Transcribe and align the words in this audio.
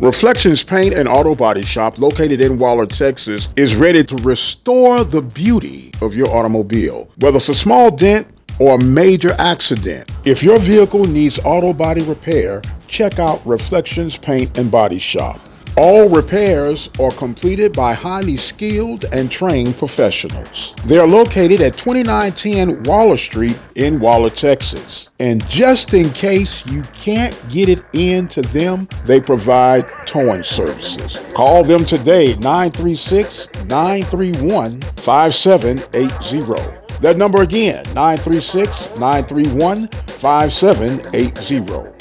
Reflections 0.00 0.62
Paint 0.62 0.94
and 0.94 1.06
Auto 1.06 1.34
Body 1.34 1.60
Shop, 1.60 1.98
located 1.98 2.40
in 2.40 2.58
Waller, 2.58 2.86
Texas, 2.86 3.50
is 3.56 3.76
ready 3.76 4.02
to 4.02 4.16
restore 4.16 5.04
the 5.04 5.20
beauty 5.20 5.92
of 6.00 6.14
your 6.14 6.34
automobile. 6.34 7.10
Whether 7.18 7.36
it's 7.36 7.50
a 7.50 7.54
small 7.54 7.90
dent 7.90 8.26
or 8.58 8.76
a 8.76 8.82
major 8.82 9.32
accident, 9.38 10.10
if 10.24 10.42
your 10.42 10.58
vehicle 10.58 11.04
needs 11.04 11.38
auto 11.44 11.74
body 11.74 12.00
repair, 12.00 12.62
check 12.88 13.18
out 13.18 13.46
Reflections 13.46 14.16
Paint 14.16 14.56
and 14.56 14.70
Body 14.70 14.98
Shop. 14.98 15.38
All 15.76 16.08
repairs 16.08 16.90
are 16.98 17.12
completed 17.12 17.72
by 17.72 17.94
highly 17.94 18.36
skilled 18.36 19.04
and 19.12 19.30
trained 19.30 19.78
professionals. 19.78 20.74
They 20.84 20.98
are 20.98 21.06
located 21.06 21.60
at 21.60 21.76
2910 21.76 22.82
Waller 22.82 23.16
Street 23.16 23.56
in 23.76 24.00
Waller, 24.00 24.30
Texas. 24.30 25.08
And 25.20 25.48
just 25.48 25.94
in 25.94 26.10
case 26.10 26.66
you 26.66 26.82
can't 26.92 27.36
get 27.48 27.68
it 27.68 27.84
into 27.92 28.42
them, 28.42 28.88
they 29.06 29.20
provide 29.20 29.86
towing 30.06 30.42
services. 30.42 31.16
Call 31.34 31.62
them 31.62 31.84
today 31.84 32.34
936 32.36 33.48
931 33.66 34.82
5780. 34.82 36.98
That 37.00 37.16
number 37.16 37.42
again 37.42 37.84
936 37.94 38.96
931 38.96 39.86
5780. 39.88 41.99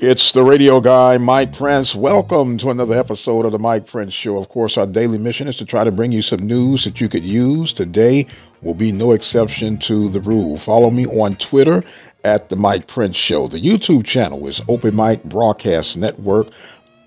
It's 0.00 0.30
the 0.30 0.44
radio 0.44 0.78
guy, 0.78 1.18
Mike 1.18 1.52
Prince. 1.52 1.96
Welcome 1.96 2.56
to 2.58 2.70
another 2.70 2.96
episode 2.96 3.44
of 3.44 3.50
the 3.50 3.58
Mike 3.58 3.88
Prince 3.88 4.14
Show. 4.14 4.38
Of 4.38 4.48
course, 4.48 4.78
our 4.78 4.86
daily 4.86 5.18
mission 5.18 5.48
is 5.48 5.56
to 5.56 5.64
try 5.64 5.82
to 5.82 5.90
bring 5.90 6.12
you 6.12 6.22
some 6.22 6.46
news 6.46 6.84
that 6.84 7.00
you 7.00 7.08
could 7.08 7.24
use. 7.24 7.72
Today 7.72 8.24
will 8.62 8.74
be 8.74 8.92
no 8.92 9.10
exception 9.10 9.76
to 9.78 10.08
the 10.08 10.20
rule. 10.20 10.56
Follow 10.56 10.90
me 10.90 11.06
on 11.06 11.34
Twitter 11.34 11.82
at 12.22 12.48
the 12.48 12.54
Mike 12.54 12.86
Prince 12.86 13.16
Show. 13.16 13.48
The 13.48 13.60
YouTube 13.60 14.04
channel 14.04 14.46
is 14.46 14.60
Open 14.68 14.94
Mic 14.94 15.24
Broadcast 15.24 15.96
Network. 15.96 16.46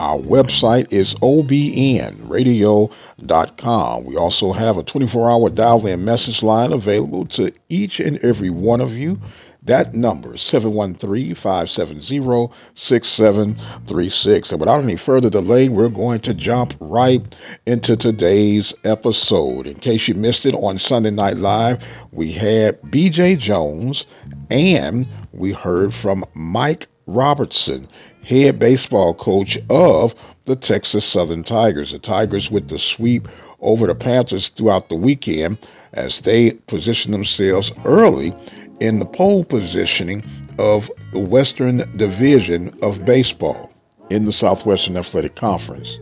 Our 0.01 0.17
website 0.17 0.91
is 0.91 1.13
obnradio.com. 1.13 4.03
We 4.03 4.17
also 4.17 4.51
have 4.51 4.77
a 4.77 4.83
24 4.83 5.31
hour 5.31 5.49
dial 5.49 5.87
in 5.87 6.03
message 6.03 6.43
line 6.43 6.73
available 6.73 7.25
to 7.27 7.53
each 7.69 8.01
and 8.01 8.19
every 8.25 8.49
one 8.49 8.81
of 8.81 8.91
you. 8.91 9.17
That 9.63 9.93
number 9.93 10.33
is 10.33 10.41
713 10.41 11.35
570 11.35 12.51
6736. 12.73 14.51
And 14.51 14.59
without 14.59 14.83
any 14.83 14.95
further 14.95 15.29
delay, 15.29 15.69
we're 15.69 15.89
going 15.89 16.19
to 16.21 16.33
jump 16.33 16.73
right 16.79 17.21
into 17.67 17.95
today's 17.95 18.73
episode. 18.85 19.67
In 19.67 19.75
case 19.75 20.07
you 20.07 20.15
missed 20.15 20.47
it 20.47 20.55
on 20.55 20.79
Sunday 20.79 21.11
Night 21.11 21.37
Live, 21.37 21.85
we 22.11 22.31
had 22.31 22.81
BJ 22.81 23.37
Jones 23.37 24.07
and 24.49 25.07
we 25.31 25.53
heard 25.53 25.93
from 25.93 26.25
Mike 26.33 26.87
Robertson, 27.13 27.87
head 28.23 28.59
baseball 28.59 29.13
coach 29.13 29.57
of 29.69 30.15
the 30.45 30.55
Texas 30.55 31.05
Southern 31.05 31.43
Tigers. 31.43 31.91
The 31.91 31.99
Tigers 31.99 32.49
with 32.51 32.69
the 32.69 32.79
sweep 32.79 33.27
over 33.59 33.87
the 33.87 33.95
Panthers 33.95 34.49
throughout 34.49 34.89
the 34.89 34.95
weekend 34.95 35.57
as 35.93 36.21
they 36.21 36.51
position 36.51 37.11
themselves 37.11 37.71
early 37.85 38.33
in 38.79 38.99
the 38.99 39.05
pole 39.05 39.43
positioning 39.43 40.23
of 40.57 40.89
the 41.11 41.19
Western 41.19 41.83
Division 41.97 42.77
of 42.81 43.05
Baseball 43.05 43.71
in 44.09 44.25
the 44.25 44.31
Southwestern 44.31 44.97
Athletic 44.97 45.35
Conference. 45.35 45.99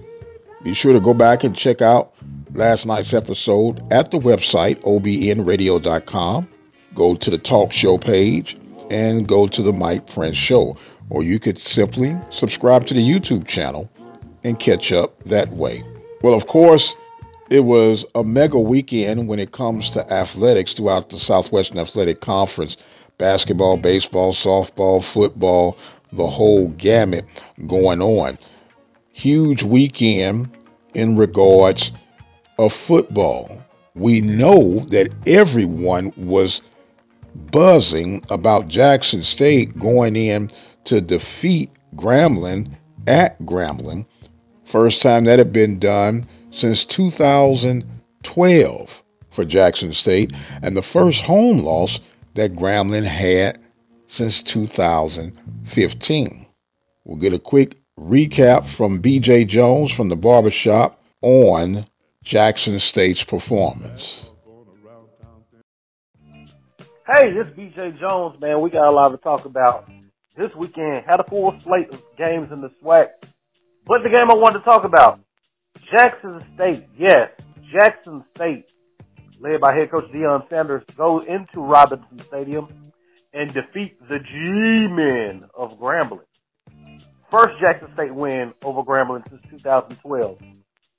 Be 0.63 0.73
sure 0.73 0.93
to 0.93 0.99
go 0.99 1.13
back 1.13 1.43
and 1.43 1.55
check 1.55 1.81
out 1.81 2.13
last 2.53 2.85
night's 2.85 3.13
episode 3.13 3.81
at 3.91 4.11
the 4.11 4.19
website 4.19 4.81
obnradio.com. 4.81 6.49
Go 6.95 7.15
to 7.15 7.29
the 7.29 7.37
talk 7.37 7.71
show 7.71 7.97
page 7.97 8.57
and 8.89 9.27
go 9.27 9.47
to 9.47 9.61
the 9.61 9.71
Mike 9.71 10.07
Prince 10.07 10.35
Show. 10.35 10.75
Or 11.09 11.23
you 11.23 11.39
could 11.39 11.57
simply 11.57 12.15
subscribe 12.29 12.85
to 12.87 12.93
the 12.93 13.01
YouTube 13.01 13.47
channel 13.47 13.89
and 14.43 14.59
catch 14.59 14.91
up 14.91 15.21
that 15.25 15.51
way. 15.51 15.83
Well, 16.21 16.33
of 16.33 16.47
course, 16.47 16.95
it 17.49 17.61
was 17.61 18.05
a 18.13 18.23
mega 18.23 18.59
weekend 18.59 19.27
when 19.27 19.39
it 19.39 19.51
comes 19.51 19.89
to 19.91 20.13
athletics 20.13 20.73
throughout 20.73 21.09
the 21.09 21.19
Southwestern 21.19 21.79
Athletic 21.79 22.21
Conference 22.21 22.77
basketball, 23.17 23.77
baseball, 23.77 24.33
softball, 24.33 25.03
football, 25.03 25.77
the 26.13 26.27
whole 26.27 26.69
gamut 26.69 27.25
going 27.67 28.01
on. 28.01 28.37
Huge 29.11 29.63
weekend 29.63 30.49
in 30.93 31.17
regards 31.17 31.91
of 32.57 32.73
football. 32.73 33.63
We 33.95 34.21
know 34.21 34.79
that 34.89 35.13
everyone 35.27 36.13
was 36.15 36.61
buzzing 37.51 38.23
about 38.29 38.67
Jackson 38.67 39.23
State 39.23 39.77
going 39.77 40.15
in 40.15 40.51
to 40.85 41.01
defeat 41.01 41.71
Grambling 41.95 42.71
at 43.07 43.39
Grambling. 43.41 44.05
First 44.65 45.01
time 45.01 45.23
that 45.25 45.39
had 45.39 45.51
been 45.51 45.79
done 45.79 46.27
since 46.51 46.85
2012 46.85 49.03
for 49.31 49.45
Jackson 49.45 49.93
State, 49.93 50.33
and 50.61 50.75
the 50.75 50.81
first 50.81 51.21
home 51.21 51.59
loss 51.59 52.01
that 52.35 52.55
Grambling 52.55 53.05
had 53.05 53.59
since 54.07 54.41
2015. 54.41 56.45
We'll 57.05 57.17
get 57.17 57.33
a 57.33 57.39
quick 57.39 57.77
recap 57.99 58.67
from 58.67 59.01
BJ 59.01 59.47
Jones 59.47 59.91
from 59.91 60.09
the 60.09 60.15
barbershop 60.15 61.01
on 61.21 61.85
Jackson 62.23 62.79
State's 62.79 63.23
performance. 63.23 64.29
Hey, 67.07 67.33
this 67.33 67.47
is 67.47 67.53
BJ 67.53 67.99
Jones, 67.99 68.39
man. 68.39 68.61
We 68.61 68.69
got 68.69 68.87
a 68.87 68.91
lot 68.91 69.09
to 69.09 69.17
talk 69.17 69.45
about 69.45 69.89
this 70.39 70.55
weekend. 70.55 71.03
Had 71.05 71.19
a 71.19 71.25
full 71.25 71.53
slate 71.63 71.91
of 71.91 72.01
games 72.17 72.49
in 72.51 72.61
the 72.61 72.71
SWAC. 72.81 73.07
But 73.85 74.03
the 74.03 74.09
game 74.09 74.31
I 74.31 74.35
wanted 74.35 74.59
to 74.59 74.65
talk 74.65 74.85
about, 74.85 75.19
Jackson 75.91 76.41
State. 76.55 76.87
Yes, 76.97 77.29
Jackson 77.71 78.23
State, 78.35 78.71
led 79.39 79.59
by 79.59 79.75
head 79.75 79.91
coach 79.91 80.05
Deion 80.13 80.49
Sanders, 80.49 80.83
go 80.95 81.19
into 81.19 81.59
Robinson 81.59 82.21
Stadium 82.27 82.67
and 83.33 83.53
defeat 83.53 83.99
the 84.07 84.19
G-Men 84.19 85.43
of 85.55 85.77
Grambling. 85.77 86.23
First 87.29 87.59
Jackson 87.61 87.89
State 87.93 88.13
win 88.13 88.53
over 88.63 88.81
Grambling 88.81 89.27
since 89.29 89.41
2012. 89.51 90.39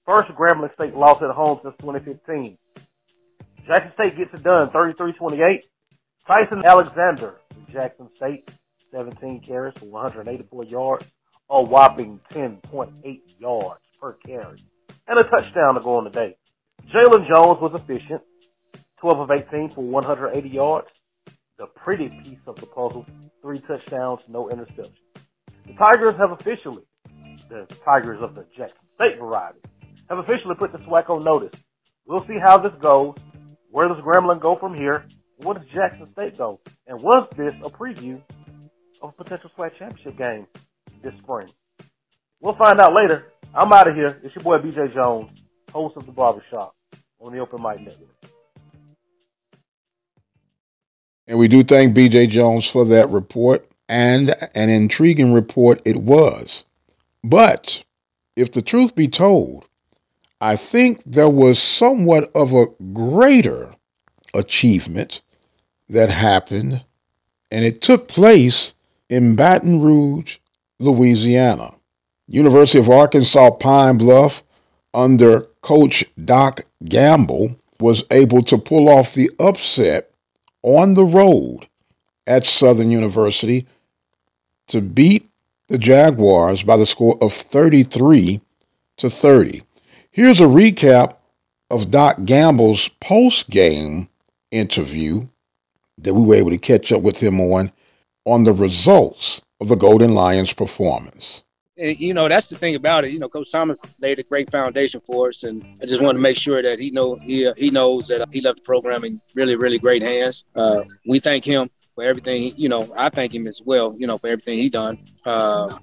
First 0.07 0.29
Grambling 0.31 0.73
State 0.75 0.95
loss 0.95 1.21
at 1.23 1.35
home 1.35 1.59
since 1.63 1.75
2015. 1.81 2.57
Jackson 3.67 3.93
State 3.95 4.17
gets 4.17 4.35
it 4.35 4.43
done 4.43 4.69
33-28. 4.71 5.63
Tyson 6.27 6.63
Alexander, 6.65 7.37
Jackson 7.73 8.09
State, 8.15 8.49
17 8.93 9.41
carries 9.47 9.75
for 9.79 9.87
184 9.87 10.65
yards, 10.65 11.05
a 11.49 11.63
whopping 11.63 12.21
10.8 12.33 13.21
yards 13.39 13.81
per 14.01 14.15
carry 14.27 14.65
and 15.11 15.19
a 15.19 15.25
touchdown 15.25 15.75
to 15.75 15.81
go 15.81 15.97
on 15.97 16.05
the 16.05 16.11
day. 16.11 16.37
Jalon 16.95 17.29
Jones 17.29 17.61
was 17.61 17.73
efficient, 17.75 18.23
12 19.01 19.19
of 19.19 19.31
18 19.31 19.73
for 19.75 19.85
180 19.85 20.49
yards. 20.49 20.87
The 21.59 21.67
pretty 21.67 22.09
piece 22.23 22.39
of 22.47 22.57
the 22.57 22.67
puzzle, 22.67 23.05
three 23.43 23.61
touchdowns, 23.61 24.21
no 24.29 24.49
interceptions. 24.49 24.95
The 25.67 25.75
Tigers 25.75 26.15
have 26.19 26.31
officially, 26.31 26.85
the 27.49 27.67
Tigers 27.85 28.19
of 28.23 28.35
the 28.35 28.47
Jackson 28.57 28.79
State 28.95 29.19
variety, 29.19 29.59
have 30.09 30.19
officially 30.19 30.55
put 30.59 30.73
the 30.73 30.79
SWAC 30.79 31.11
on 31.11 31.23
notice. 31.23 31.59
We'll 32.07 32.27
see 32.27 32.39
how 32.43 32.59
this 32.59 32.73
goes. 32.81 33.15
Where 33.71 33.89
does 33.89 33.99
Grambling 33.99 34.41
go 34.41 34.57
from 34.57 34.75
here? 34.75 35.05
Where 35.39 35.55
does 35.55 35.67
Jackson 35.75 36.07
State 36.13 36.39
go? 36.39 36.61
And 36.87 37.01
was 37.03 37.29
this 37.37 37.53
a 37.65 37.71
preview 37.71 38.23
of 39.03 39.11
a 39.11 39.25
potential 39.25 39.51
SWAC 39.57 39.77
championship 39.79 40.17
game 40.19 40.47
this 41.03 41.15
spring? 41.23 41.49
We'll 42.41 42.57
find 42.57 42.81
out 42.81 42.95
later 42.95 43.33
I'm 43.55 43.73
out 43.73 43.89
of 43.89 43.97
here. 43.97 44.21
It's 44.23 44.35
your 44.35 44.45
boy 44.45 44.59
BJ 44.59 44.95
Jones, 44.95 45.31
host 45.73 45.97
of 45.97 46.07
the 46.07 46.13
Barbershop 46.13 46.75
on 47.19 47.33
the 47.33 47.41
Open 47.41 47.61
Mic 47.63 47.81
Network. 47.81 48.09
And 51.27 51.39
we 51.39 51.49
do 51.49 51.65
thank 51.65 51.97
BJ 51.97 52.29
Jones 52.29 52.69
for 52.69 52.85
that 52.87 53.11
report, 53.11 53.67
and 53.89 54.35
an 54.55 54.71
intriguing 54.71 55.33
report 55.33 55.83
it 55.85 55.97
was. 55.97 56.65
But 57.25 57.85
if 58.37 58.53
the 58.53 58.63
truth 58.63 58.95
be 58.95 59.09
told, 59.09 59.67
I 60.41 60.57
think 60.57 61.03
there 61.05 61.29
was 61.29 61.61
somewhat 61.61 62.31
of 62.35 62.55
a 62.55 62.67
greater 62.93 63.75
achievement 64.33 65.23
that 65.89 66.09
happened, 66.09 66.85
and 67.51 67.65
it 67.65 67.83
took 67.83 68.09
place 68.09 68.75
in 69.11 69.37
Baton 69.37 69.83
Rouge, 69.83 70.39
Louisiana. 70.79 71.75
University 72.29 72.79
of 72.79 72.89
Arkansas 72.89 73.51
Pine 73.51 73.99
Bluff, 73.99 74.43
under 74.95 75.43
coach 75.63 76.05
Doc 76.25 76.63
Gamble, 76.85 77.57
was 77.81 78.05
able 78.11 78.43
to 78.45 78.57
pull 78.57 78.89
off 78.89 79.13
the 79.13 79.31
upset 79.41 80.11
on 80.63 80.95
the 80.95 81.05
road 81.05 81.67
at 82.27 82.47
Southern 82.47 82.91
University 82.91 83.67
to 84.69 84.81
beat 84.81 85.29
the 85.69 85.79
Jaguars 85.79 86.63
by 86.63 86.77
the 86.77 86.87
score 86.87 87.19
of 87.21 87.33
33 87.33 88.41
to 88.99 89.11
30. 89.11 89.63
Here's 90.13 90.41
a 90.41 90.45
recap 90.45 91.17
of 91.69 91.91
Doc 91.91 92.25
Gamble's 92.25 92.89
post 93.01 93.51
game 93.51 94.09
interview 94.51 95.27
that 95.99 96.15
we 96.15 96.23
were 96.23 96.35
able 96.37 96.51
to 96.51 96.59
catch 96.59 96.93
up 96.93 97.03
with 97.03 97.21
him 97.21 97.41
on 97.41 97.73
on 98.25 98.45
the 98.45 98.53
results 98.53 99.41
of 99.61 99.69
the 99.69 99.77
Golden 99.77 100.15
Lions 100.15 100.53
performance. 100.53 101.43
And, 101.79 101.99
you 101.99 102.13
know, 102.13 102.29
that's 102.29 102.49
the 102.49 102.57
thing 102.57 102.75
about 102.75 103.05
it. 103.05 103.13
You 103.13 103.19
know, 103.19 103.29
Coach 103.29 103.51
Thomas 103.51 103.79
laid 104.01 104.19
a 104.19 104.23
great 104.23 104.51
foundation 104.51 105.01
for 105.01 105.29
us, 105.29 105.43
and 105.43 105.65
I 105.83 105.87
just 105.87 106.03
want 106.03 106.17
to 106.17 106.21
make 106.21 106.37
sure 106.37 106.63
that 106.63 106.79
he 106.79 106.91
know 106.91 107.15
he 107.17 107.51
he 107.57 107.71
knows 107.71 108.09
that 108.09 108.29
he 108.33 108.41
left 108.41 108.59
the 108.59 108.65
program 108.65 109.05
in 109.05 109.21
really 109.35 109.57
really 109.57 109.79
great 109.79 110.03
hands. 110.03 110.45
Uh, 110.55 110.83
we 111.07 111.21
thank 111.21 111.45
him 111.45 111.71
for 111.95 112.05
everything. 112.05 112.53
You 112.57 112.69
know, 112.69 112.93
I 112.97 113.09
thank 113.09 113.35
him 113.35 113.47
as 113.47 113.63
well. 113.65 113.95
You 113.99 114.07
know, 114.07 114.19
for 114.19 114.29
everything 114.29 114.59
he 114.59 114.69
done. 114.69 114.99
Uh, 115.25 115.79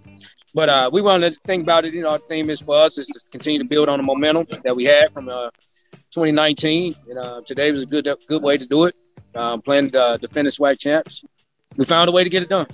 but 0.54 0.70
uh, 0.70 0.90
we 0.92 1.02
wanted 1.02 1.34
to 1.34 1.40
think 1.40 1.64
about 1.64 1.86
it. 1.86 1.94
You 1.94 2.02
know, 2.02 2.10
our 2.10 2.20
theme 2.20 2.50
is 2.50 2.62
for 2.62 2.76
us 2.76 2.98
is 2.98 3.08
to 3.08 3.20
continue 3.32 3.60
to 3.60 3.68
build 3.68 3.90
on 3.90 4.00
the 4.00 4.06
momentum 4.06 4.62
that 4.64 4.76
we 4.76 4.86
had 4.86 5.12
from 5.14 5.30
uh, 5.30 5.50
2019. 6.12 6.96
And 7.10 7.20
uh, 7.20 7.42
today 7.46 7.72
was 7.72 7.84
a 7.84 7.86
good 7.86 8.08
good 8.28 8.44
way 8.44 8.58
to 8.58 8.66
do 8.66 8.86
it. 8.86 8.96
Um, 9.36 9.62
playing 9.62 9.90
the 9.90 10.20
SWAC 10.22 10.80
champs. 10.80 11.24
We 11.76 11.86
found 11.86 12.10
a 12.10 12.12
way 12.12 12.24
to 12.24 12.30
get 12.30 12.44
it 12.44 12.50
done. 12.50 12.68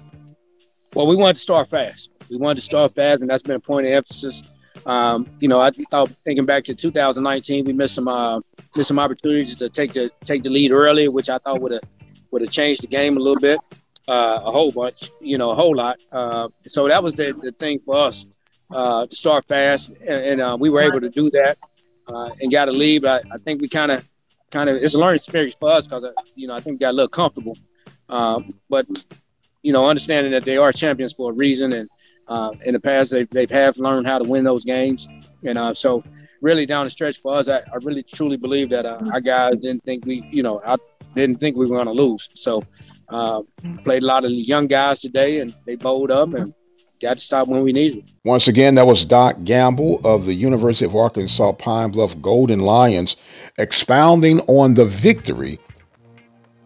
Well, 0.94 1.08
we 1.08 1.16
wanted 1.16 1.36
to 1.36 1.42
start 1.42 1.70
fast. 1.70 2.10
We 2.30 2.38
wanted 2.38 2.56
to 2.56 2.62
start 2.62 2.94
fast, 2.96 3.22
and 3.22 3.30
that's 3.30 3.44
been 3.44 3.56
a 3.56 3.60
point 3.60 3.88
of 3.88 3.94
emphasis. 3.94 4.50
Um, 4.86 5.28
you 5.40 5.48
know, 5.48 5.62
I 5.62 5.72
thought 5.72 6.10
thinking 6.24 6.46
back 6.46 6.66
to 6.66 6.76
2019, 6.76 7.66
we 7.66 7.74
missed 7.74 7.96
some 7.96 8.08
uh, 8.08 8.42
missed 8.76 8.88
some 8.88 9.00
opportunities 9.00 9.56
to 9.56 9.70
take 9.70 9.94
the 9.94 10.12
take 10.26 10.44
the 10.44 10.50
lead 10.50 10.72
early, 10.72 11.08
which 11.08 11.30
I 11.30 11.38
thought 11.38 11.62
would 11.62 11.72
have 11.72 11.84
would 12.32 12.42
have 12.42 12.52
changed 12.52 12.84
the 12.84 12.88
game 12.88 13.18
a 13.18 13.20
little 13.20 13.40
bit, 13.40 13.60
uh, 14.08 14.42
a 14.44 14.52
whole 14.52 14.72
bunch, 14.72 15.10
you 15.22 15.38
know, 15.38 15.52
a 15.52 15.56
whole 15.56 15.76
lot. 15.76 16.00
Uh, 16.12 16.50
so 16.66 16.88
that 16.88 17.04
was 17.04 17.14
the, 17.14 17.34
the 17.42 17.52
thing 17.52 17.80
for 17.80 17.96
us 17.96 18.26
uh, 18.72 19.06
to 19.06 19.16
start 19.16 19.46
fast, 19.46 19.90
and, 19.90 20.02
and 20.02 20.42
uh, 20.42 20.58
we 20.60 20.70
were 20.70 20.82
able 20.82 21.02
to 21.02 21.10
do 21.10 21.30
that 21.32 21.58
uh, 22.08 22.32
and 22.42 22.52
got 22.52 22.68
a 22.68 22.72
lead. 22.72 23.04
But 23.04 23.26
I, 23.26 23.36
I 23.36 23.38
think 23.38 23.62
we 23.62 23.70
kind 23.70 23.92
of 23.92 24.08
kind 24.52 24.70
of 24.70 24.78
it's 24.78 24.96
a 24.96 25.00
learning 25.00 25.18
experience 25.18 25.56
for 25.60 25.70
us 25.70 25.88
because 25.88 26.14
you 26.36 26.48
know 26.48 26.56
I 26.56 26.60
think 26.60 26.76
we 26.76 26.80
got 26.80 26.92
a 26.92 26.98
little 26.98 27.08
comfortable. 27.10 27.58
Um, 28.10 28.50
but 28.70 28.86
you 29.62 29.74
know, 29.74 29.88
understanding 29.88 30.34
that 30.34 30.44
they 30.44 30.58
are 30.58 30.72
champions 30.72 31.14
for 31.14 31.32
a 31.32 31.34
reason, 31.34 31.74
and 31.74 31.90
uh, 32.28 32.52
in 32.66 32.74
the 32.74 32.80
past 32.80 33.12
they've 33.12 33.30
they've 33.30 33.52
have 33.52 33.78
learned 33.78 34.08
how 34.08 34.20
to 34.20 34.30
win 34.30 34.44
those 34.44 34.66
games, 34.66 35.08
and 35.44 35.58
uh, 35.58 35.74
so 35.74 36.04
really 36.42 36.66
down 36.66 36.84
the 36.84 36.90
stretch 36.90 37.20
for 37.20 37.36
us, 37.36 37.48
I, 37.48 37.60
I 37.60 37.78
really 37.84 38.04
truly 38.04 38.38
believe 38.38 38.70
that 38.70 38.86
uh, 38.86 39.00
our 39.14 39.22
guys 39.22 39.56
didn't 39.62 39.84
think 39.84 40.06
we, 40.06 40.28
you 40.30 40.44
know, 40.44 40.62
I 40.64 40.76
didn't 41.16 41.40
think 41.40 41.56
we 41.56 41.66
were 41.66 41.78
going 41.78 41.88
to 41.88 41.94
lose. 41.94 42.30
So 42.36 42.62
uh, 43.10 43.42
played 43.84 44.04
a 44.04 44.06
lot 44.06 44.26
of 44.26 44.32
young 44.32 44.68
guys 44.68 45.02
today, 45.02 45.40
and 45.40 45.56
they 45.66 45.76
bowled 45.76 46.12
up 46.12 46.34
and 46.34 46.54
got 47.02 47.18
to 47.18 47.24
stop 47.24 47.48
when 47.48 47.64
we 47.64 47.72
needed. 47.72 48.12
Once 48.26 48.48
again, 48.48 48.76
that 48.76 48.86
was 48.86 49.06
Doc 49.06 49.44
Gamble 49.44 50.02
of 50.04 50.26
the 50.26 50.34
University 50.34 50.86
of 50.86 50.96
Arkansas 50.96 51.54
Pine 51.54 51.92
Bluff 51.92 52.20
Golden 52.22 52.60
Lions 52.60 53.16
expounding 53.58 54.42
on 54.42 54.74
the 54.74 54.86
victory 54.86 55.60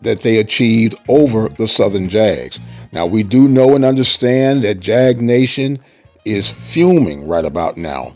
that 0.02 0.22
they 0.22 0.38
achieved 0.38 0.96
over 1.08 1.50
the 1.50 1.68
Southern 1.68 2.10
Jags. 2.10 2.60
Now, 2.94 3.06
we 3.06 3.24
do 3.24 3.48
know 3.48 3.76
and 3.76 3.84
understand 3.84 4.64
that 4.64 4.80
Jag 4.80 5.22
Nation 5.22 5.80
is 6.26 6.50
fuming 6.50 7.28
right 7.28 7.46
about 7.46 7.78
now. 7.78 8.16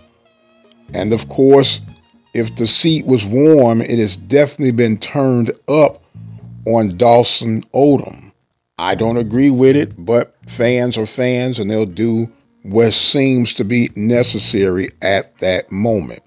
And 0.93 1.13
of 1.13 1.29
course, 1.29 1.81
if 2.33 2.55
the 2.55 2.67
seat 2.67 3.05
was 3.05 3.25
warm, 3.25 3.81
it 3.81 3.99
has 3.99 4.15
definitely 4.17 4.71
been 4.71 4.97
turned 4.97 5.51
up 5.67 6.03
on 6.65 6.97
Dawson 6.97 7.63
Odums. 7.73 8.31
I 8.77 8.95
don't 8.95 9.17
agree 9.17 9.51
with 9.51 9.75
it, 9.75 9.93
but 9.97 10.35
fans 10.47 10.97
are 10.97 11.05
fans 11.05 11.59
and 11.59 11.69
they'll 11.69 11.85
do 11.85 12.27
what 12.63 12.93
seems 12.93 13.53
to 13.55 13.63
be 13.63 13.89
necessary 13.95 14.91
at 15.01 15.37
that 15.39 15.71
moment. 15.71 16.23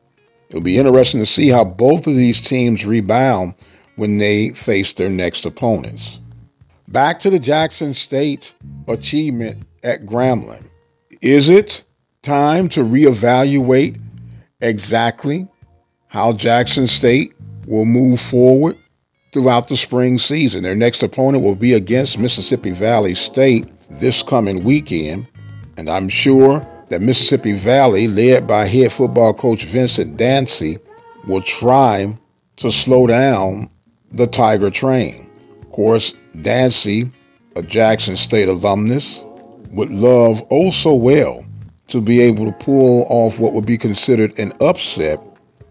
It'll 0.49 0.63
be 0.63 0.79
interesting 0.79 1.21
to 1.21 1.27
see 1.27 1.49
how 1.49 1.65
both 1.65 2.07
of 2.07 2.15
these 2.15 2.41
teams 2.41 2.87
rebound 2.87 3.55
when 3.97 4.19
they 4.19 4.51
face 4.51 4.93
their 4.95 5.11
next 5.11 5.47
opponents. 5.47 6.21
Back 6.89 7.21
to 7.21 7.31
the 7.31 7.39
Jackson 7.39 7.95
State 7.95 8.55
achievement 8.87 9.67
at 9.83 10.05
Grambling. 10.05 10.65
Is 11.21 11.49
it 11.49 11.83
time 12.23 12.69
to 12.71 12.81
reevaluate 12.81 14.01
exactly 14.61 15.49
how 16.09 16.33
Jackson 16.33 16.87
State 16.87 17.35
will 17.67 17.85
move 17.85 18.21
forward 18.21 18.77
throughout 19.33 19.69
the 19.69 19.77
spring 19.77 20.19
season? 20.19 20.63
Their 20.63 20.75
next 20.75 21.03
opponent 21.03 21.43
will 21.43 21.55
be 21.55 21.73
against 21.73 22.19
Mississippi 22.19 22.71
Valley 22.71 23.15
State 23.15 23.67
this 23.91 24.23
coming 24.23 24.65
weekend, 24.65 25.27
and 25.77 25.89
I'm 25.89 26.09
sure 26.09 26.67
that 26.89 27.01
Mississippi 27.01 27.53
Valley, 27.53 28.09
led 28.09 28.47
by 28.47 28.67
head 28.67 28.93
football 28.93 29.35
coach 29.35 29.65
Vincent 29.65 30.17
Dancy, 30.17 30.79
will 31.27 31.43
try 31.43 32.17
to 32.57 32.71
slow 32.71 33.07
down 33.07 33.71
the 34.15 34.27
Tiger 34.27 34.71
train. 34.71 35.29
Of 35.63 35.71
course, 35.71 36.15
Dancy, 36.43 37.11
a 37.57 37.63
Jackson 37.63 38.17
State 38.17 38.49
alumnus, 38.49 39.25
would 39.71 39.91
love 39.91 40.45
oh 40.51 40.71
so 40.71 40.95
well 40.95 41.45
to 41.89 42.01
be 42.01 42.21
able 42.21 42.47
to 42.47 42.65
pull 42.65 43.07
off 43.09 43.39
what 43.39 43.53
would 43.53 43.67
be 43.67 43.77
considered 43.77 44.39
an 44.39 44.53
upset 44.61 45.21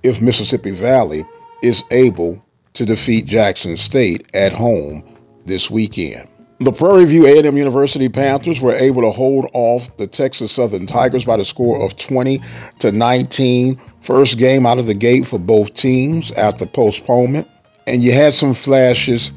if 0.03 0.21
Mississippi 0.21 0.71
Valley 0.71 1.25
is 1.63 1.83
able 1.91 2.43
to 2.73 2.85
defeat 2.85 3.25
Jackson 3.25 3.77
State 3.77 4.29
at 4.33 4.51
home 4.51 5.03
this 5.45 5.71
weekend. 5.71 6.27
The 6.59 6.71
Prairie 6.71 7.05
View 7.05 7.25
A&M 7.25 7.57
University 7.57 8.09
Panthers 8.09 8.61
were 8.61 8.73
able 8.73 9.01
to 9.01 9.11
hold 9.11 9.49
off 9.53 9.95
the 9.97 10.07
Texas 10.07 10.51
Southern 10.51 10.85
Tigers 10.85 11.25
by 11.25 11.37
the 11.37 11.45
score 11.45 11.83
of 11.83 11.97
20 11.97 12.41
to 12.79 12.91
19. 12.91 13.81
First 14.01 14.37
game 14.37 14.65
out 14.65 14.79
of 14.79 14.85
the 14.85 14.93
gate 14.93 15.27
for 15.27 15.39
both 15.39 15.73
teams 15.73 16.31
after 16.33 16.65
postponement 16.65 17.47
and 17.87 18.03
you 18.03 18.11
had 18.11 18.33
some 18.33 18.53
flashes 18.53 19.31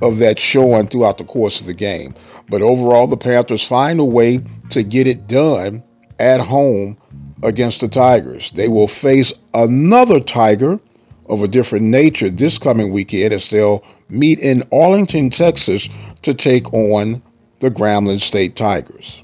of 0.00 0.18
that 0.18 0.38
showing 0.38 0.88
throughout 0.88 1.18
the 1.18 1.24
course 1.24 1.60
of 1.60 1.66
the 1.66 1.74
game. 1.74 2.14
But 2.48 2.62
overall, 2.62 3.06
the 3.06 3.16
Panthers 3.16 3.66
find 3.66 4.00
a 4.00 4.04
way 4.04 4.40
to 4.70 4.82
get 4.82 5.06
it 5.06 5.28
done 5.28 5.82
at 6.18 6.40
home 6.40 6.96
against 7.42 7.80
the 7.80 7.88
Tigers. 7.88 8.50
They 8.54 8.68
will 8.68 8.88
face 8.88 9.32
another 9.54 10.20
Tiger 10.20 10.80
of 11.28 11.42
a 11.42 11.48
different 11.48 11.84
nature 11.86 12.30
this 12.30 12.58
coming 12.58 12.92
weekend 12.92 13.32
as 13.32 13.48
they'll 13.48 13.84
meet 14.08 14.38
in 14.40 14.62
Arlington, 14.72 15.30
Texas 15.30 15.88
to 16.22 16.34
take 16.34 16.72
on 16.72 17.22
the 17.60 17.70
Grambling 17.70 18.20
State 18.20 18.56
Tigers. 18.56 19.22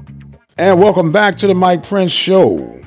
And 0.58 0.80
welcome 0.80 1.12
back 1.12 1.36
to 1.36 1.46
the 1.46 1.54
Mike 1.54 1.86
Prince 1.86 2.10
Show. 2.10 2.83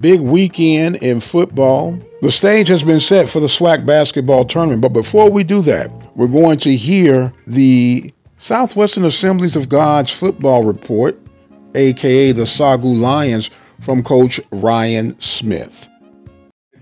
Big 0.00 0.20
weekend 0.20 0.96
in 0.96 1.20
football. 1.20 1.98
The 2.22 2.30
stage 2.30 2.68
has 2.68 2.82
been 2.82 3.00
set 3.00 3.28
for 3.28 3.40
the 3.40 3.46
SWAC 3.46 3.86
basketball 3.86 4.44
tournament, 4.44 4.82
but 4.82 4.92
before 4.92 5.30
we 5.30 5.44
do 5.44 5.60
that, 5.62 5.90
we're 6.16 6.28
going 6.28 6.58
to 6.58 6.74
hear 6.76 7.32
the 7.46 8.12
Southwestern 8.36 9.04
Assemblies 9.04 9.56
of 9.56 9.68
God's 9.68 10.12
football 10.12 10.64
report, 10.64 11.18
aka 11.74 12.32
the 12.32 12.42
Sagu 12.42 12.96
Lions, 12.96 13.50
from 13.80 14.02
Coach 14.02 14.40
Ryan 14.50 15.18
Smith. 15.20 15.88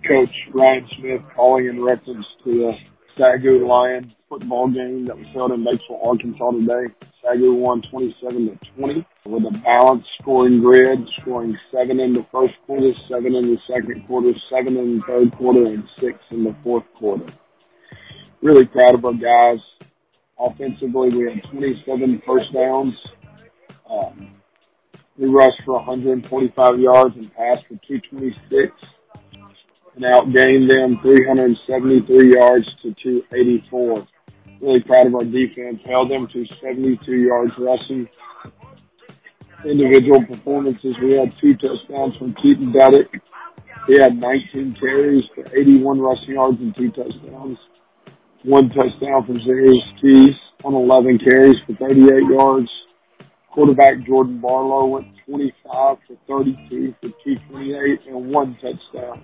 Coach 0.07 0.35
Ryan 0.53 0.89
Smith 0.97 1.23
calling 1.35 1.67
in 1.67 1.83
reference 1.83 2.27
to 2.45 2.53
the 2.53 2.79
Sagu 3.17 3.67
Lion 3.67 4.15
football 4.29 4.69
game 4.69 5.07
that 5.07 5.17
was 5.17 5.27
held 5.33 5.53
in 5.53 5.65
Batesville, 5.65 6.05
Arkansas 6.05 6.51
today. 6.51 6.95
Sagu 7.25 7.57
won 7.59 7.83
27 7.91 8.59
to 8.59 8.71
20 8.77 9.07
with 9.27 9.45
a 9.45 9.59
balanced 9.65 10.09
scoring 10.21 10.61
grid, 10.61 11.09
scoring 11.21 11.57
seven 11.73 12.01
in 12.01 12.13
the 12.13 12.27
first 12.33 12.55
quarter, 12.67 12.93
seven 13.11 13.35
in 13.35 13.55
the 13.55 13.59
second 13.67 14.07
quarter, 14.07 14.33
seven 14.51 14.77
in 14.77 14.99
the 14.99 15.05
third 15.07 15.37
quarter, 15.37 15.65
and 15.65 15.85
six 16.01 16.19
in 16.31 16.45
the 16.45 16.55
fourth 16.63 16.85
quarter. 16.95 17.27
Really 18.43 18.67
proud 18.67 18.95
of 18.95 19.05
our 19.05 19.15
guys. 19.15 19.61
Offensively, 20.39 21.09
we 21.17 21.33
had 21.33 21.43
27 21.51 22.23
first 22.27 22.53
downs. 22.53 22.95
Um, 23.89 24.33
we 25.17 25.29
rushed 25.29 25.63
for 25.65 25.75
145 25.75 26.79
yards 26.79 27.17
and 27.17 27.35
passed 27.35 27.65
for 27.67 27.79
226 27.87 28.73
and 29.95 30.05
outgained 30.05 30.71
them 30.71 31.01
373 31.03 32.35
yards 32.35 32.67
to 32.83 32.95
284. 33.03 34.07
Really 34.61 34.81
proud 34.81 35.07
of 35.07 35.15
our 35.15 35.25
defense. 35.25 35.81
Held 35.85 36.11
them 36.11 36.27
to 36.29 36.47
72 36.61 37.13
yards 37.13 37.53
rushing. 37.59 38.09
Individual 39.65 40.25
performances, 40.25 40.95
we 41.03 41.13
had 41.13 41.35
two 41.41 41.57
touchdowns 41.57 42.17
from 42.17 42.35
Keaton 42.35 42.73
Duddick. 42.73 43.09
He 43.87 44.01
had 44.01 44.19
19 44.19 44.77
carries 44.79 45.25
for 45.35 45.45
81 45.57 46.01
rushing 46.01 46.35
yards 46.35 46.59
and 46.61 46.75
two 46.77 46.91
touchdowns. 46.91 47.59
One 48.45 48.69
touchdown 48.71 49.27
from 49.27 49.37
Zarius 49.37 50.01
Keys 50.01 50.37
on 50.65 50.75
11 50.75 51.19
carries 51.19 51.61
for 51.67 51.75
38 51.75 52.25
yards. 52.31 52.71
Quarterback 53.51 54.07
Jordan 54.07 54.39
Barlow 54.41 54.87
went 54.87 55.09
25 55.27 55.97
for 56.07 56.17
32 56.29 56.95
for 57.01 57.09
228 57.25 58.07
and 58.07 58.33
one 58.33 58.55
touchdown. 58.57 59.23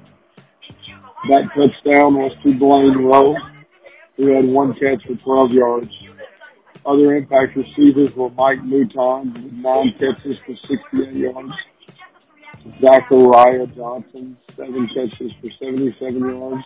That 1.29 1.49
touchdown 1.55 2.15
was 2.15 2.33
to 2.43 2.59
Blaine 2.59 3.05
Rowe, 3.05 3.37
who 4.17 4.35
had 4.35 4.45
one 4.47 4.75
catch 4.75 5.03
for 5.07 5.17
12 5.17 5.53
yards. 5.53 5.91
Other 6.85 7.15
impact 7.17 7.57
receivers 7.57 8.15
were 8.17 8.31
Mike 8.31 8.59
with 8.65 8.95
nine 8.95 9.95
catches 9.99 10.37
for 10.45 10.55
68 10.69 11.15
yards. 11.15 11.53
Zachariah 12.81 13.67
Johnson, 13.69 14.37
seven 14.57 14.89
catches 14.89 15.33
for 15.41 15.51
77 15.59 16.21
yards. 16.21 16.65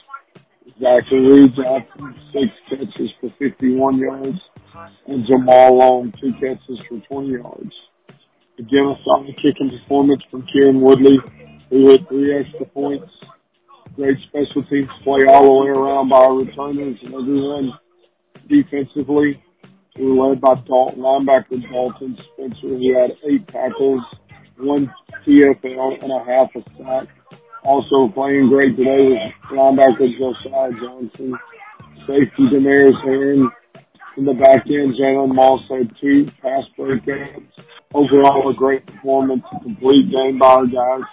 Zachary 0.80 1.48
Johnson, 1.48 2.14
six 2.32 2.52
catches 2.68 3.10
for 3.20 3.30
51 3.38 3.98
yards. 3.98 4.38
And 5.06 5.26
Jamal 5.26 5.78
Long, 5.78 6.12
two 6.20 6.32
catches 6.34 6.80
for 6.88 7.00
20 7.12 7.32
yards. 7.32 7.72
Again, 8.58 8.86
a 8.86 8.96
solid 9.04 9.36
kicking 9.36 9.70
performance 9.70 10.22
from 10.30 10.46
Kieran 10.46 10.80
Woodley, 10.80 11.18
who 11.70 11.90
hit 11.90 12.08
three 12.08 12.38
extra 12.38 12.66
points 12.66 13.10
great 13.96 14.18
special 14.20 14.62
teams 14.64 14.88
play 15.02 15.24
all 15.28 15.44
the 15.44 15.64
way 15.64 15.70
around 15.70 16.08
by 16.08 16.18
our 16.18 16.34
returners 16.34 16.98
and 17.02 17.14
everyone 17.14 17.72
defensively. 18.46 19.42
We 19.96 20.12
were 20.12 20.28
led 20.28 20.40
by 20.40 20.54
Dalton, 20.54 21.00
linebacker 21.00 21.62
Dalton 21.72 22.18
Spencer. 22.34 22.76
He 22.76 22.92
had 22.92 23.16
eight 23.28 23.48
tackles, 23.48 24.02
one 24.58 24.92
TFL, 25.26 26.02
and 26.02 26.12
a 26.12 26.24
half 26.24 26.50
a 26.54 26.62
sack. 26.76 27.08
Also 27.64 28.08
playing 28.08 28.48
great 28.48 28.76
today 28.76 29.00
was 29.00 29.32
linebacker 29.50 30.06
Josiah 30.18 30.72
Johnson. 30.80 31.34
Safety 32.06 32.50
Damaris 32.50 32.94
Heron. 33.02 33.50
In 34.18 34.24
the 34.24 34.34
back 34.34 34.64
end, 34.66 34.94
Jalen 34.94 35.34
Moss 35.34 35.62
had 35.68 35.94
two 35.98 36.26
pass 36.40 36.64
breakouts. 36.78 37.44
Overall, 37.92 38.50
a 38.50 38.54
great 38.54 38.86
performance, 38.86 39.42
a 39.54 39.60
complete 39.60 40.10
game 40.10 40.38
by 40.38 40.46
our 40.46 40.66
guys 40.66 41.04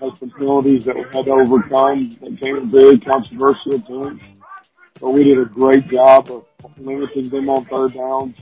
had 0.00 0.16
some 0.18 0.30
penalties 0.30 0.84
that 0.84 0.94
we 0.94 1.02
had 1.12 1.24
to 1.24 1.32
overcome 1.32 2.16
that 2.20 2.38
came 2.40 2.70
very 2.70 2.98
controversial 2.98 3.80
points. 3.80 4.24
But 5.00 5.10
we 5.10 5.24
did 5.24 5.38
a 5.38 5.44
great 5.44 5.88
job 5.88 6.30
of 6.30 6.44
limiting 6.78 7.28
them 7.28 7.48
on 7.48 7.64
third 7.66 7.94
downs, 7.94 8.36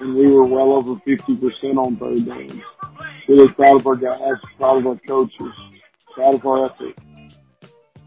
and 0.00 0.14
we 0.14 0.30
were 0.30 0.44
well 0.44 0.72
over 0.72 0.94
50% 1.06 1.76
on 1.76 1.96
third 1.96 2.26
downs. 2.26 2.62
Really 3.26 3.48
proud 3.52 3.80
of 3.80 3.86
our 3.86 3.96
guys, 3.96 4.40
proud 4.56 4.78
of 4.78 4.86
our 4.86 4.96
coaches, 5.06 5.52
proud 6.14 6.34
of 6.34 6.46
our 6.46 6.66
effort. 6.66 6.98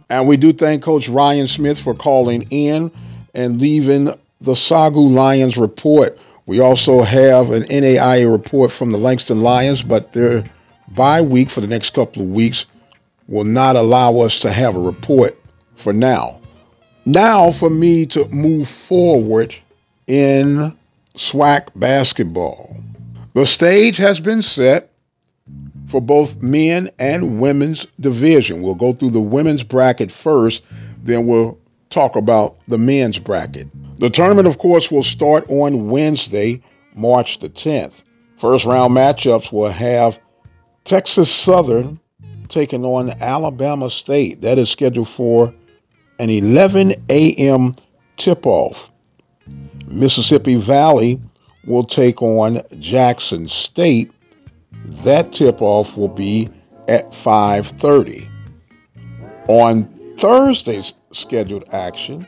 And 0.10 0.28
we 0.28 0.38
do 0.38 0.52
thank 0.52 0.84
Coach 0.84 1.08
Ryan 1.10 1.48
Smith 1.48 1.80
for 1.80 1.94
calling 1.94 2.48
in 2.50 2.92
and 3.34 3.62
leaving 3.62 4.06
the 4.42 4.54
Sagu 4.54 5.10
Lions 5.10 5.58
report. 5.58 6.20
We 6.48 6.60
also 6.60 7.02
have 7.02 7.52
an 7.52 7.64
NAIA 7.64 8.32
report 8.32 8.72
from 8.72 8.92
the 8.92 8.98
Langston 8.98 9.42
Lions, 9.42 9.84
but 9.84 10.12
their 10.12 10.44
bye 10.90 11.22
week 11.22 11.50
for 11.50 11.62
the 11.62 11.68
next 11.68 11.94
couple 11.94 12.24
of 12.24 12.30
weeks 12.30 12.66
will 13.32 13.46
not 13.46 13.78
allow 13.78 14.20
us 14.20 14.42
to 14.42 14.52
have 14.52 14.76
a 14.76 14.80
report 14.80 15.40
for 15.76 15.94
now. 15.94 16.42
Now, 17.06 17.50
for 17.50 17.70
me 17.70 18.06
to 18.08 18.28
move 18.28 18.68
forward 18.68 19.56
in 20.06 20.78
SWAC 21.16 21.70
basketball. 21.76 22.76
The 23.34 23.46
stage 23.46 23.96
has 23.98 24.20
been 24.20 24.44
set 24.44 24.92
for 25.88 26.02
both 26.02 26.42
men 26.42 26.90
and 27.00 27.40
women's 27.40 27.88
division. 28.00 28.62
We'll 28.62 28.76
go 28.76 28.92
through 28.92 29.12
the 29.12 29.22
women's 29.22 29.64
bracket 29.64 30.12
first, 30.12 30.64
then 31.02 31.26
we'll 31.26 31.58
talk 31.90 32.18
about 32.18 32.58
the 32.68 32.78
men's 32.78 33.18
bracket. 33.18 33.68
The 34.00 34.10
tournament, 34.10 34.48
of 34.48 34.58
course, 34.58 34.92
will 34.92 35.04
start 35.04 35.50
on 35.50 35.90
Wednesday, 35.90 36.62
March 36.96 37.40
the 37.40 37.50
10th. 37.50 38.04
First 38.38 38.66
round 38.66 38.94
matchups 38.94 39.54
will 39.54 39.72
have 39.72 40.20
Texas 40.84 41.34
Southern 41.34 42.01
taking 42.52 42.86
on 42.86 43.10
Alabama 43.22 43.90
State. 43.90 44.42
That 44.42 44.60
is 44.60 44.70
scheduled 44.70 45.10
for 45.10 45.54
an 46.20 46.30
11 46.30 46.94
a.m. 47.10 47.76
tip 48.18 48.46
off. 48.46 48.92
Mississippi 49.88 50.56
Valley 50.56 51.20
will 51.66 51.84
take 51.84 52.22
on 52.22 52.60
Jackson 52.80 53.48
State. 53.48 54.12
That 55.04 55.32
tip 55.32 55.62
off 55.62 55.98
will 55.98 56.08
be 56.08 56.50
at 56.88 57.12
5:30. 57.12 58.28
On 59.48 59.88
Thursday's 60.18 60.94
scheduled 61.12 61.66
action, 61.72 62.28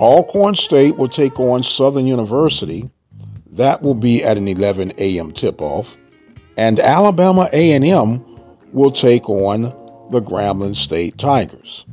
Alcorn 0.00 0.56
State 0.56 0.96
will 0.96 1.08
take 1.08 1.38
on 1.38 1.62
Southern 1.62 2.06
University. 2.06 2.90
That 3.52 3.82
will 3.82 3.94
be 3.94 4.24
at 4.24 4.36
an 4.36 4.48
11 4.48 4.94
a.m. 4.98 5.32
tip 5.32 5.60
off. 5.60 5.96
And 6.56 6.80
Alabama 6.80 7.48
A&M 7.52 8.24
will 8.72 8.90
take 8.90 9.28
on 9.28 9.62
the 10.10 10.20
Grambling 10.20 10.76
State 10.76 11.18
Tigers. 11.18 11.84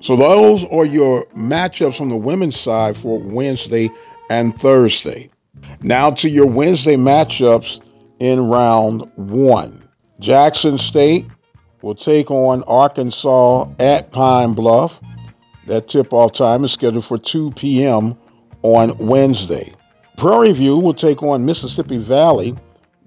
So 0.00 0.16
those 0.16 0.64
are 0.64 0.84
your 0.84 1.26
matchups 1.26 2.00
on 2.00 2.08
the 2.08 2.16
women's 2.16 2.58
side 2.58 2.96
for 2.96 3.18
Wednesday 3.20 3.90
and 4.28 4.58
Thursday. 4.58 5.30
Now 5.82 6.10
to 6.10 6.28
your 6.28 6.46
Wednesday 6.46 6.96
matchups 6.96 7.80
in 8.18 8.48
round 8.48 9.10
one. 9.16 9.88
Jackson 10.18 10.78
State 10.78 11.26
will 11.82 11.94
take 11.94 12.30
on 12.30 12.62
Arkansas 12.64 13.68
at 13.78 14.12
Pine 14.12 14.54
Bluff. 14.54 15.00
That 15.66 15.88
tip-off 15.88 16.32
time 16.32 16.64
is 16.64 16.72
scheduled 16.72 17.04
for 17.04 17.18
2 17.18 17.52
p.m. 17.52 18.16
on 18.62 18.96
Wednesday. 18.98 19.72
Prairie 20.16 20.52
View 20.52 20.78
will 20.78 20.94
take 20.94 21.22
on 21.22 21.44
Mississippi 21.44 21.98
Valley. 21.98 22.56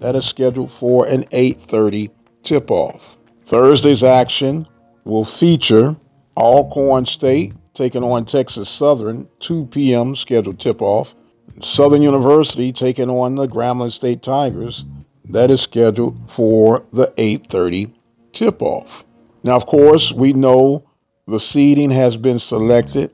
That 0.00 0.14
is 0.14 0.26
scheduled 0.26 0.72
for 0.72 1.06
an 1.06 1.24
8:30 1.24 2.10
tip 2.46 2.70
off. 2.70 3.18
Thursday's 3.44 4.02
action 4.02 4.66
will 5.04 5.24
feature 5.24 5.96
Alcorn 6.36 7.04
State 7.04 7.52
taking 7.74 8.02
on 8.02 8.24
Texas 8.24 8.70
Southern, 8.70 9.28
2 9.40 9.66
p.m. 9.66 10.16
scheduled 10.16 10.58
tip 10.58 10.80
off. 10.80 11.14
Southern 11.60 12.02
University 12.02 12.72
taking 12.72 13.10
on 13.10 13.34
the 13.34 13.46
Grambling 13.46 13.92
State 13.92 14.22
Tigers. 14.22 14.84
That 15.30 15.50
is 15.50 15.60
scheduled 15.60 16.30
for 16.30 16.86
the 16.92 17.12
8:30 17.18 17.92
tip 18.32 18.62
off. 18.62 19.04
Now, 19.42 19.56
of 19.56 19.66
course, 19.66 20.12
we 20.12 20.32
know 20.32 20.84
the 21.26 21.40
seeding 21.40 21.90
has 21.90 22.16
been 22.16 22.38
selected. 22.38 23.10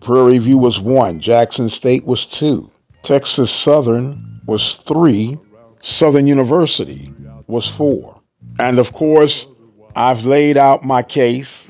Prairie 0.00 0.38
View 0.38 0.58
was 0.58 0.78
one, 0.78 1.18
Jackson 1.18 1.68
State 1.68 2.04
was 2.04 2.26
two, 2.26 2.70
Texas 3.02 3.50
Southern 3.50 4.40
was 4.46 4.76
three, 4.76 5.38
Southern 5.82 6.26
University 6.26 7.12
was 7.48 7.68
four. 7.68 8.15
And 8.58 8.78
of 8.78 8.92
course, 8.92 9.46
I've 9.94 10.24
laid 10.24 10.56
out 10.56 10.84
my 10.84 11.02
case, 11.02 11.68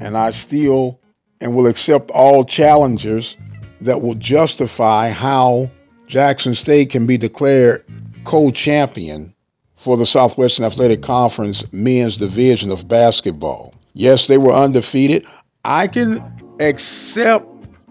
and 0.00 0.16
I 0.16 0.30
still 0.30 1.00
and 1.40 1.54
will 1.54 1.66
accept 1.66 2.10
all 2.10 2.44
challengers 2.44 3.36
that 3.80 4.02
will 4.02 4.14
justify 4.14 5.10
how 5.10 5.70
Jackson 6.06 6.54
State 6.54 6.90
can 6.90 7.06
be 7.06 7.16
declared 7.16 7.84
co 8.24 8.50
champion 8.50 9.34
for 9.76 9.96
the 9.96 10.04
Southwestern 10.04 10.64
Athletic 10.64 11.00
Conference 11.02 11.64
men's 11.72 12.16
division 12.16 12.70
of 12.70 12.86
basketball. 12.86 13.74
Yes, 13.94 14.26
they 14.26 14.36
were 14.36 14.52
undefeated. 14.52 15.24
I 15.64 15.86
can 15.86 16.22
accept 16.60 17.46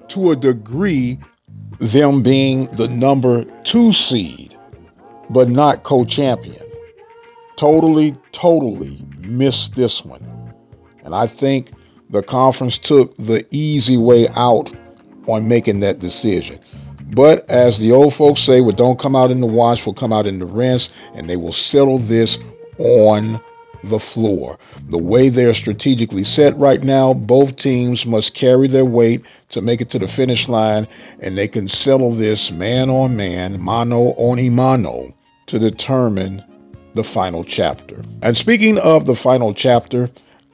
to 0.10 0.32
a 0.32 0.36
degree 0.36 1.18
them 1.80 2.22
being 2.22 2.66
the 2.76 2.88
number 2.88 3.46
two 3.64 3.94
seed, 3.94 4.56
but 5.30 5.50
not 5.50 5.84
co 5.84 6.04
champion 6.04 6.69
totally, 7.60 8.16
totally 8.32 9.06
missed 9.18 9.76
this 9.76 10.06
one. 10.06 10.26
And 11.04 11.14
I 11.14 11.28
think 11.28 11.74
the 12.10 12.24
conference 12.24 12.78
took 12.78 13.14
the 13.18 13.46
easy 13.52 13.98
way 13.98 14.30
out 14.30 14.72
on 15.28 15.50
making 15.50 15.82
that 15.82 16.00
decision. 16.00 16.58
But 17.14 17.50
as 17.50 17.78
the 17.78 17.92
old 17.92 18.14
folks 18.14 18.40
say, 18.40 18.62
what 18.62 18.78
don't 18.78 18.98
come 18.98 19.14
out 19.14 19.30
in 19.30 19.42
the 19.42 19.48
wash 19.48 19.86
will 19.86 19.94
come 19.94 20.14
out 20.14 20.26
in 20.26 20.40
the 20.40 20.46
rinse, 20.46 20.90
and 21.14 21.30
they 21.30 21.36
will 21.36 21.52
settle 21.52 22.00
this 22.00 22.40
on 22.78 23.42
the 23.84 24.00
floor. 24.00 24.58
The 24.90 24.98
way 24.98 25.28
they're 25.28 25.54
strategically 25.54 26.24
set 26.24 26.56
right 26.56 26.82
now, 26.82 27.14
both 27.14 27.58
teams 27.58 28.06
must 28.06 28.36
carry 28.36 28.70
their 28.70 28.86
weight 28.86 29.26
to 29.50 29.62
make 29.62 29.82
it 29.82 29.90
to 29.90 30.00
the 30.00 30.08
finish 30.08 30.48
line, 30.48 30.88
and 31.22 31.38
they 31.38 31.50
can 31.50 31.68
settle 31.68 32.14
this 32.14 32.52
man 32.52 32.90
on 32.90 33.18
man, 33.18 33.60
mano 33.60 34.14
on 34.16 34.50
mano, 34.56 35.14
to 35.48 35.60
determine 35.60 36.46
the 37.00 37.04
final 37.06 37.46
chapter. 37.46 38.04
And 38.22 38.36
speaking 38.36 38.78
of 38.78 39.06
the 39.06 39.16
final 39.16 39.54
chapter, 39.54 40.10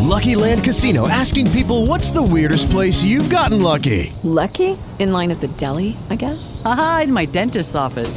Lucky 0.09 0.37
Land 0.37 0.65
Casino 0.65 1.09
asking 1.09 1.51
people 1.51 1.87
what's 1.87 2.11
the 2.11 2.23
weirdest 2.23 2.71
place 2.71 3.05
you've 3.05 3.31
gotten 3.31 3.63
lucky? 3.63 4.13
Lucky? 4.23 4.79
In 4.99 5.13
line 5.13 5.31
at 5.31 5.41
the 5.41 5.49
deli, 5.49 5.97
I 6.11 6.17
guess? 6.17 6.63
Aha, 6.65 7.03
in 7.05 7.13
my 7.13 7.27
dentist's 7.27 7.75
office. 7.75 8.17